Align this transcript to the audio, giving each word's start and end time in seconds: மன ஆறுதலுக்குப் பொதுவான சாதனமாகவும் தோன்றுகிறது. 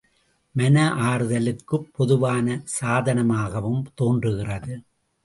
மன 0.55 0.77
ஆறுதலுக்குப் 1.01 1.85
பொதுவான 1.91 2.47
சாதனமாகவும் 2.79 3.83
தோன்றுகிறது. 3.95 4.73